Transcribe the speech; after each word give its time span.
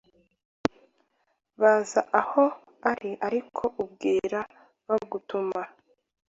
Baza 1.61 2.01
aho 2.19 2.43
ari 2.91 3.11
ariko 3.27 3.63
ubwira 3.83 4.39
bugatuma 4.85 5.61